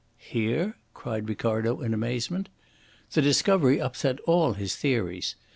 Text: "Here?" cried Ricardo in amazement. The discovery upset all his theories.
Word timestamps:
"Here?" 0.17 0.77
cried 0.95 1.29
Ricardo 1.29 1.79
in 1.81 1.93
amazement. 1.93 2.49
The 3.11 3.21
discovery 3.21 3.79
upset 3.79 4.19
all 4.21 4.53
his 4.53 4.75
theories. 4.75 5.35